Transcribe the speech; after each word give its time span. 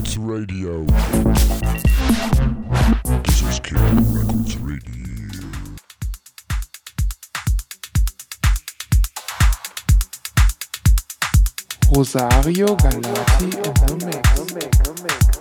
Records 0.00 0.18
Radio. 0.18 0.84
This 3.22 3.42
is 3.42 3.60
Records 3.70 4.56
Radio. 4.56 4.80
Rosario 11.92 12.76
Galati 12.76 13.44
in 13.44 13.98
the 13.98 15.02
mix. 15.04 15.39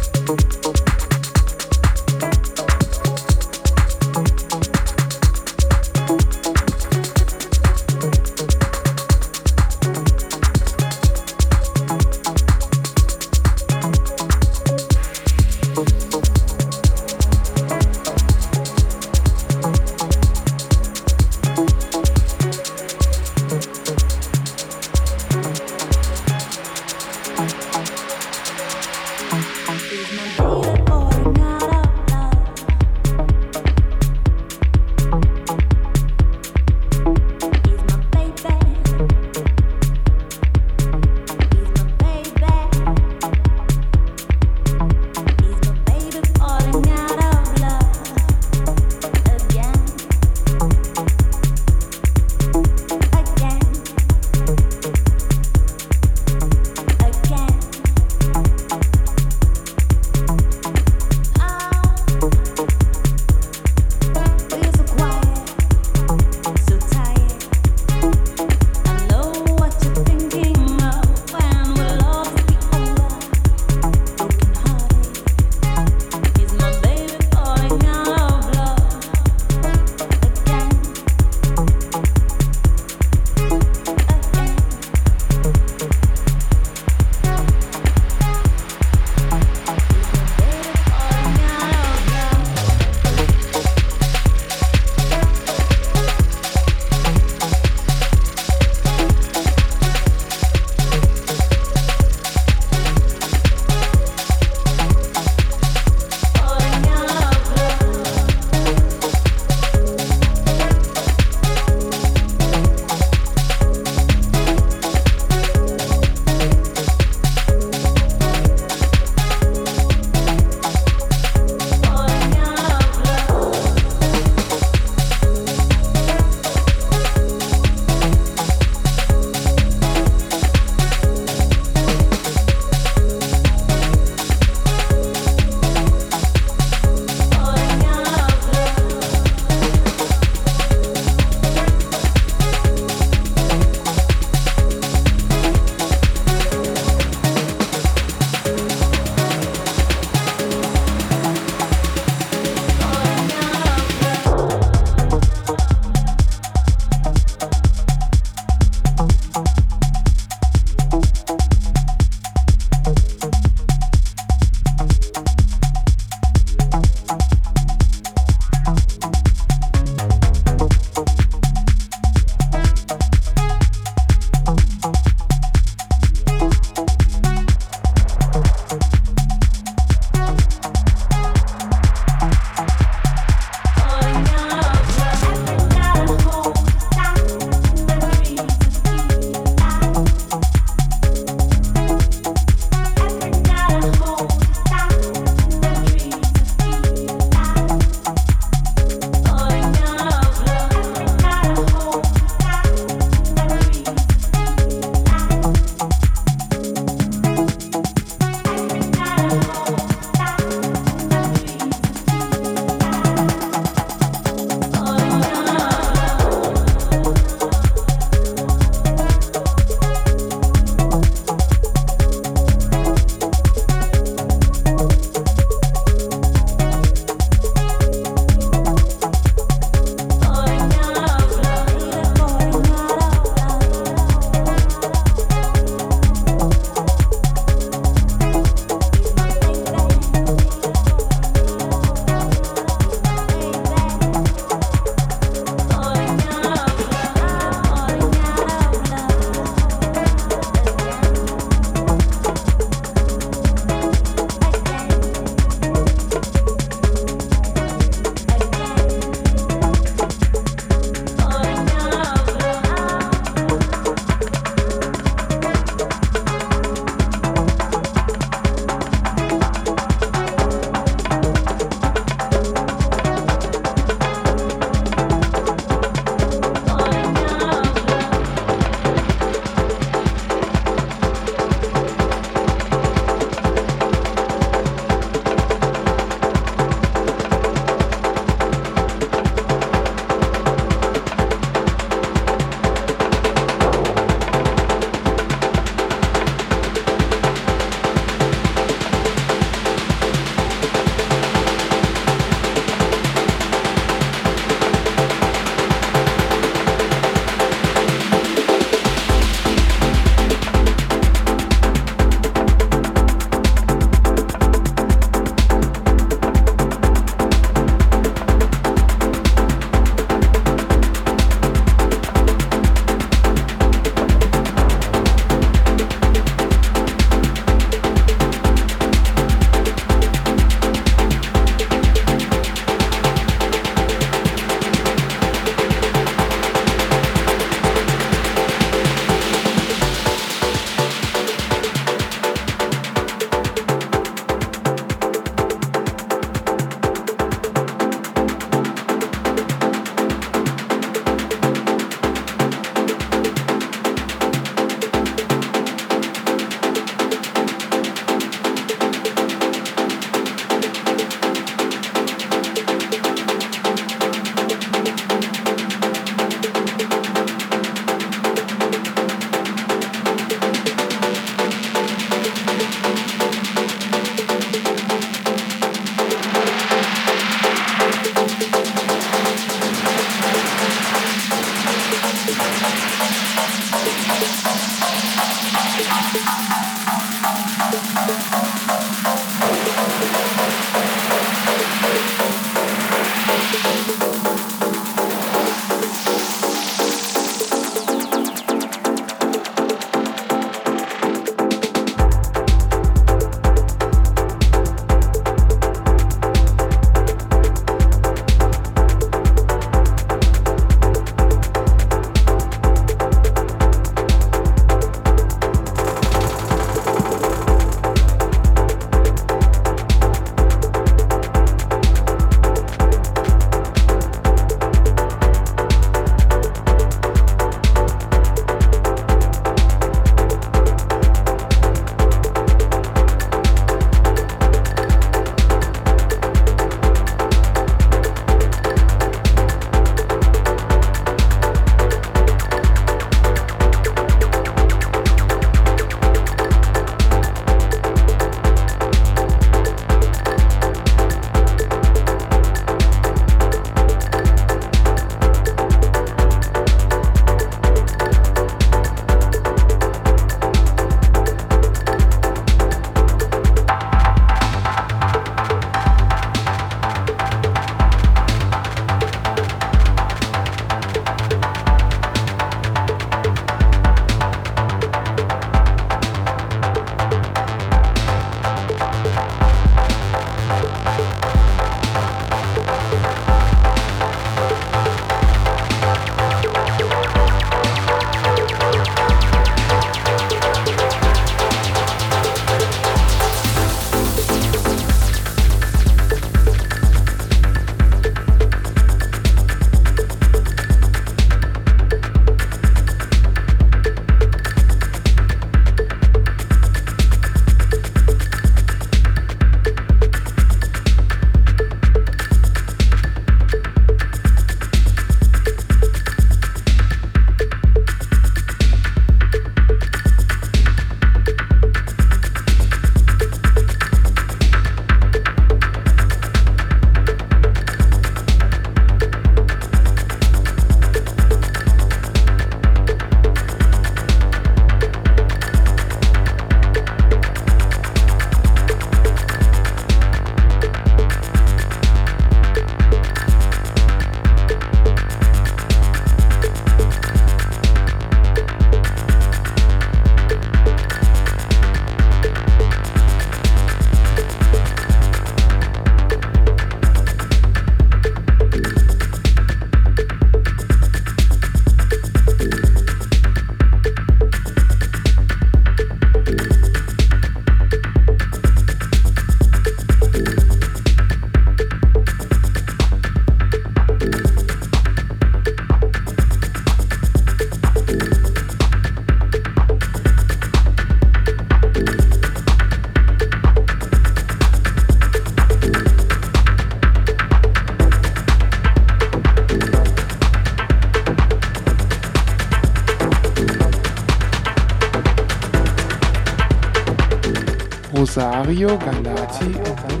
Rosario 598.44 598.76
Galati 598.76 599.46
in 599.46 600.00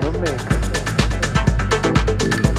the 0.00 0.12
mix. 2.40 2.49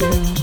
You. 0.00 0.39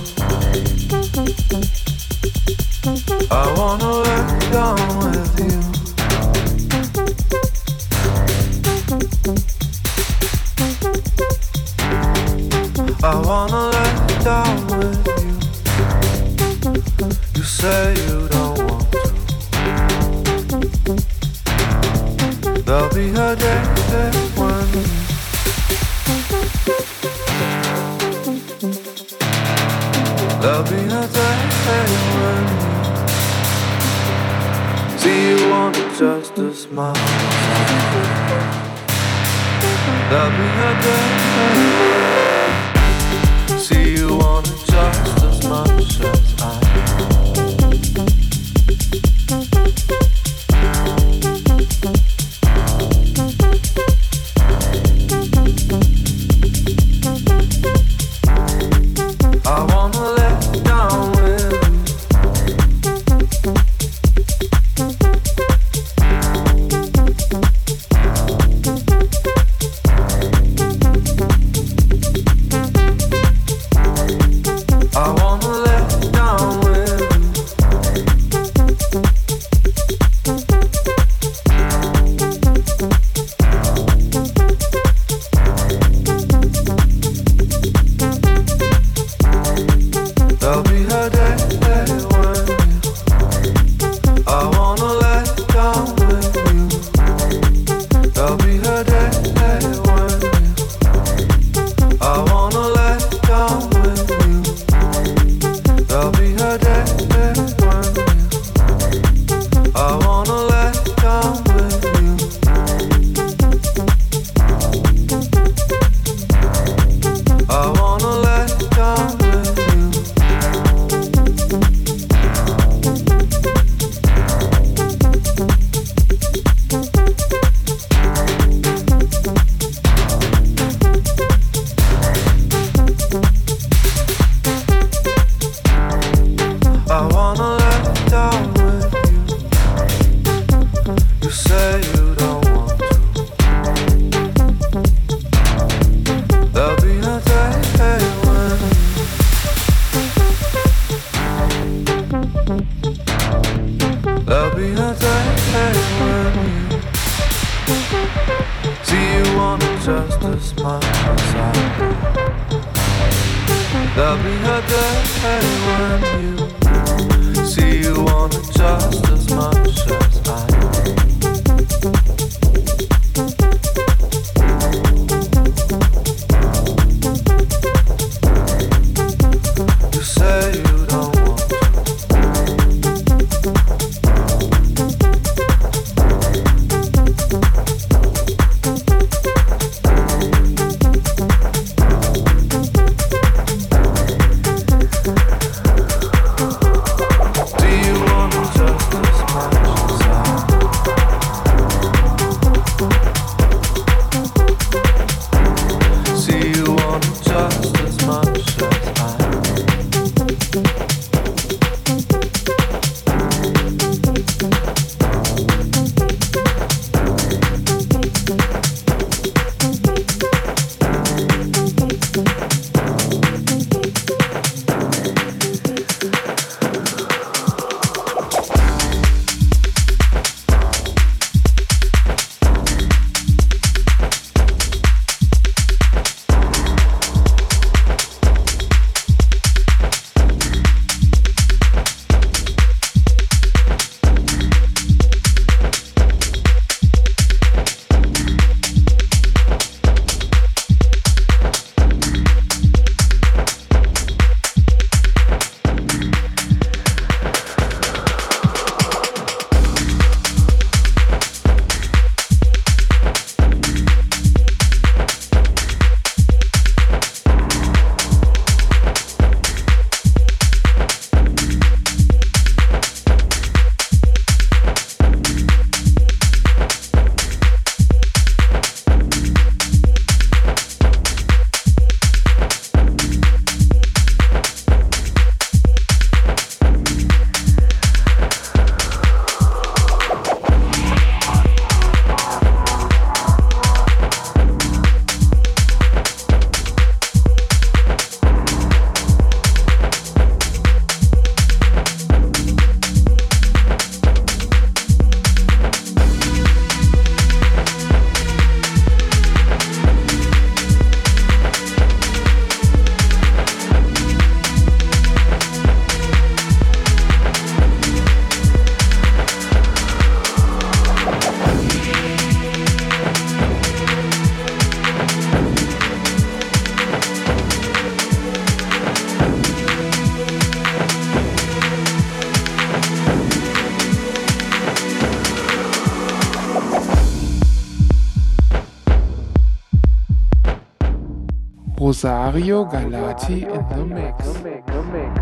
Rosario 341.88 342.66
Galati 342.66 343.44
in 343.44 343.70
the 343.70 343.86
mix. 343.86 345.17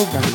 Rosario 0.00 0.29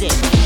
music. 0.00 0.39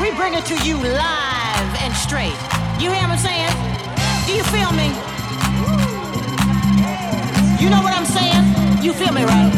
We 0.00 0.12
bring 0.12 0.34
it 0.34 0.44
to 0.46 0.54
you 0.64 0.76
live 0.76 1.70
and 1.82 1.92
straight. 1.92 2.38
You 2.78 2.92
hear 2.92 3.02
what 3.02 3.10
I'm 3.10 3.18
saying? 3.18 3.50
Do 4.26 4.32
you 4.32 4.44
feel 4.44 4.70
me? 4.70 4.94
You 7.58 7.68
know 7.68 7.82
what 7.82 7.92
I'm 7.92 8.06
saying? 8.06 8.44
You 8.80 8.92
feel 8.92 9.12
me, 9.12 9.24
right? 9.24 9.52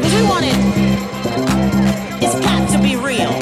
Cause 0.00 0.14
we 0.14 0.22
want 0.22 0.46
it. 0.46 0.54
It's 2.22 2.38
got 2.38 2.70
to 2.70 2.78
be 2.78 2.94
real. 2.94 3.34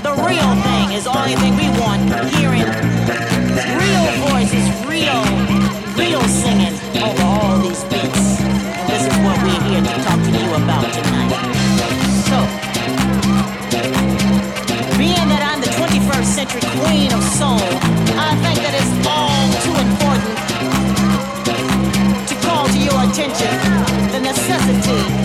The 0.00 0.14
real 0.24 0.50
thing 0.64 0.92
is 0.96 1.04
the 1.04 1.12
only 1.14 1.36
thing 1.36 1.54
we 1.54 1.68
want 1.78 2.08
hearing. 2.32 2.64
Real 3.84 4.06
voices, 4.32 4.66
real, 4.88 5.20
real 5.94 6.22
singing 6.22 6.72
over 7.02 7.22
all 7.22 7.58
these 7.58 7.84
queen 16.82 17.12
of 17.12 17.22
soul. 17.38 17.62
I 18.28 18.30
think 18.42 18.58
that 18.64 18.74
it's 18.80 18.92
all 19.06 19.46
too 19.64 19.76
important 19.86 20.34
to 22.28 22.34
call 22.46 22.66
to 22.66 22.78
your 22.78 22.98
attention 23.06 23.54
the 24.12 24.20
necessity 24.20 25.21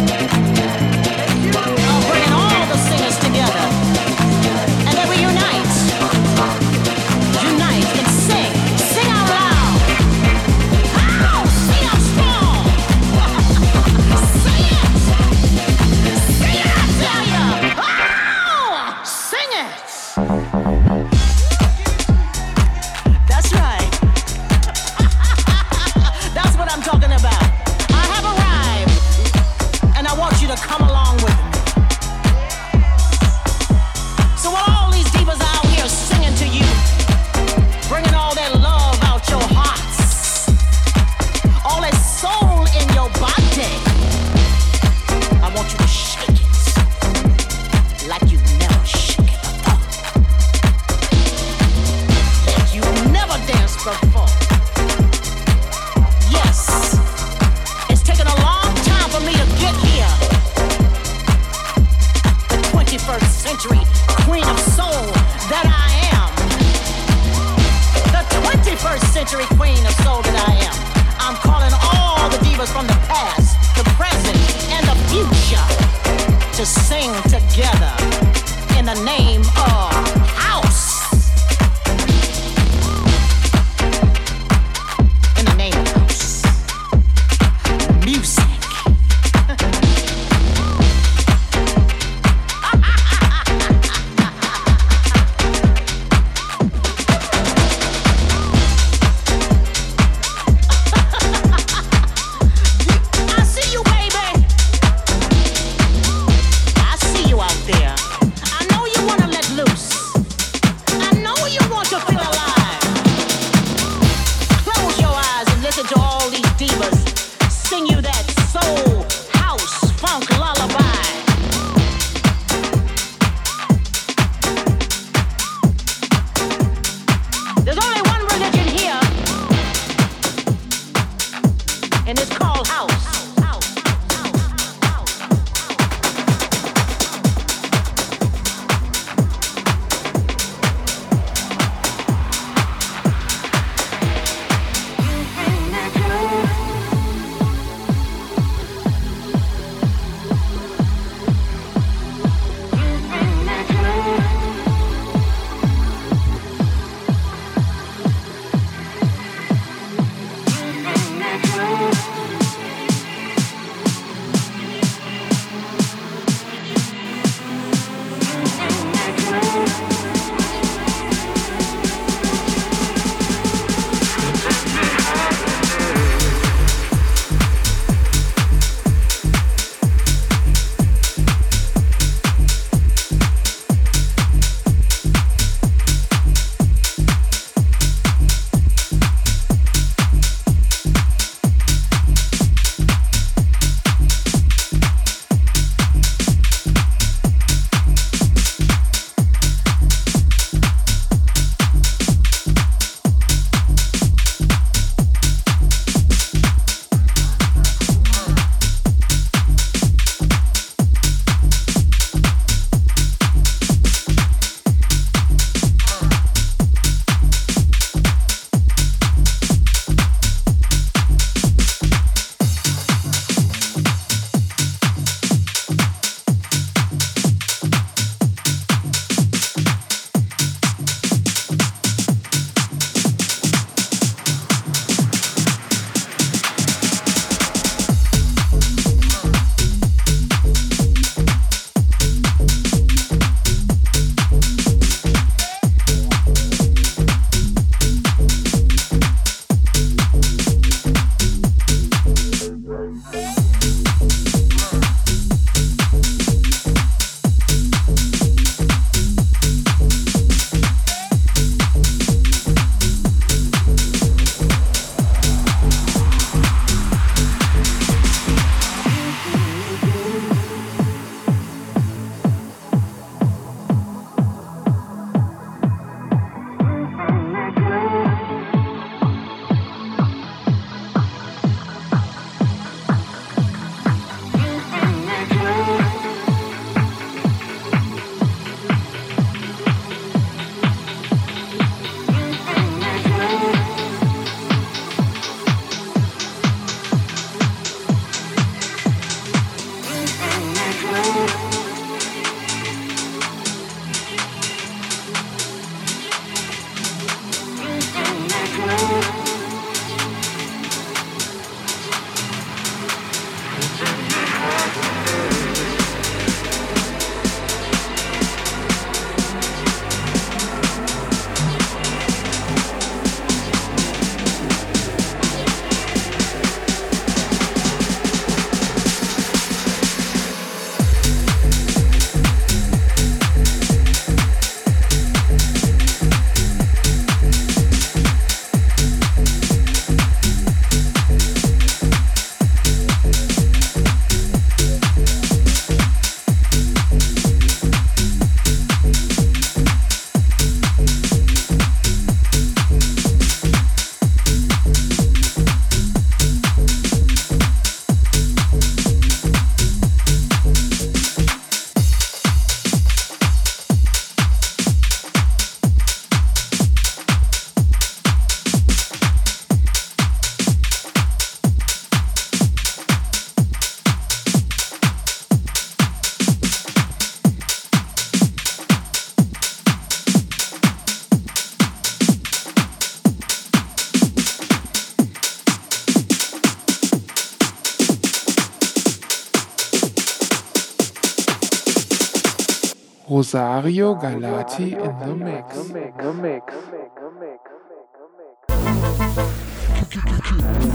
Rosario 393.68 393.95
Galati 393.95 394.72
in 394.72 394.99
the 394.99 395.13
mix. 395.13 395.57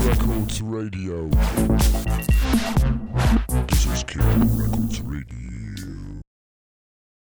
Records 0.07 0.61
Radio. 0.61 1.29
This 3.67 3.87
is 3.87 4.05
Kid 4.05 4.21
Records 4.21 5.01
Radio. 5.01 5.52